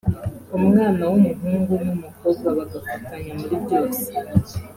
[0.57, 4.05] umwana w’umuhungu n’umukobwa bagafatanya muri byose